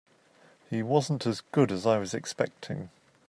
[0.67, 2.89] He wasn't as good as I was expecting.